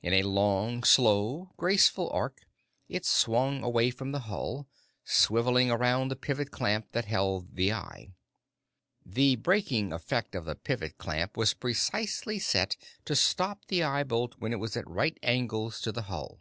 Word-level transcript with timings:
In 0.00 0.14
a 0.14 0.22
long, 0.22 0.82
slow, 0.82 1.50
graceful 1.58 2.08
arc, 2.10 2.40
it 2.88 3.04
swung 3.04 3.62
away 3.62 3.90
from 3.90 4.12
the 4.12 4.20
hull, 4.20 4.66
swiveling 5.04 5.70
around 5.70 6.08
the 6.08 6.16
pivot 6.16 6.50
clamp 6.50 6.92
that 6.92 7.04
held 7.04 7.54
the 7.54 7.70
eye. 7.74 8.14
The 9.04 9.36
braking 9.36 9.92
effect 9.92 10.34
of 10.34 10.46
the 10.46 10.54
pivot 10.54 10.96
clamp 10.96 11.36
was 11.36 11.52
precisely 11.52 12.38
set 12.38 12.78
to 13.04 13.14
stop 13.14 13.66
the 13.66 13.82
eye 13.84 14.04
bolt 14.04 14.36
when 14.38 14.54
it 14.54 14.58
was 14.58 14.74
at 14.74 14.88
right 14.88 15.18
angles 15.22 15.82
to 15.82 15.92
the 15.92 16.04
hull. 16.08 16.40